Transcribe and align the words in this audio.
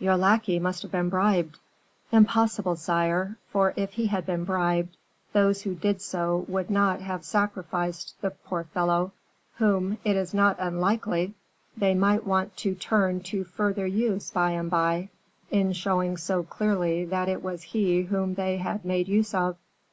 "Your 0.00 0.16
lackey 0.16 0.58
must 0.58 0.82
have 0.82 0.90
been 0.90 1.08
bribed." 1.08 1.56
"Impossible, 2.10 2.74
sire; 2.74 3.36
for 3.46 3.74
if 3.76 3.92
he 3.92 4.06
had 4.06 4.26
been 4.26 4.42
bribed, 4.42 4.96
those 5.32 5.62
who 5.62 5.76
did 5.76 6.02
so 6.02 6.44
would 6.48 6.68
not 6.68 7.00
have 7.00 7.22
sacrificed 7.24 8.16
the 8.20 8.30
poor 8.30 8.64
fellow, 8.64 9.12
whom, 9.58 9.98
it 10.02 10.16
is 10.16 10.34
not 10.34 10.56
unlikely, 10.58 11.34
they 11.76 11.94
might 11.94 12.26
want 12.26 12.56
to 12.56 12.74
turn 12.74 13.20
to 13.20 13.44
further 13.44 13.86
use 13.86 14.32
by 14.32 14.50
and 14.50 14.68
by, 14.68 15.10
in 15.52 15.72
showing 15.72 16.16
so 16.16 16.42
clearly 16.42 17.04
that 17.04 17.28
it 17.28 17.40
was 17.40 17.62
he 17.62 18.02
whom 18.02 18.34
they 18.34 18.56
had 18.56 18.84
made 18.84 19.06
use 19.06 19.32
of." 19.32 19.56